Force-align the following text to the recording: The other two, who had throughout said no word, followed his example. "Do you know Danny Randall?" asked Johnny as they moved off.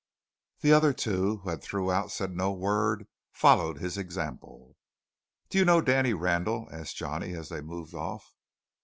The 0.61 0.71
other 0.73 0.93
two, 0.93 1.37
who 1.43 1.49
had 1.51 1.61
throughout 1.61 2.09
said 2.09 2.31
no 2.35 2.51
word, 2.51 3.05
followed 3.33 3.77
his 3.77 3.99
example. 3.99 4.75
"Do 5.51 5.59
you 5.59 5.63
know 5.65 5.79
Danny 5.79 6.15
Randall?" 6.15 6.67
asked 6.71 6.95
Johnny 6.97 7.33
as 7.35 7.49
they 7.49 7.61
moved 7.61 7.93
off. 7.93 8.33